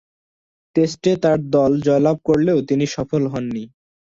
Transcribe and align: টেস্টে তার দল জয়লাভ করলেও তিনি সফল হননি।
টেস্টে 0.75 1.11
তার 1.23 1.39
দল 1.55 1.71
জয়লাভ 1.85 2.17
করলেও 2.27 2.57
তিনি 2.69 2.85
সফল 2.95 3.21
হননি। 3.33 3.63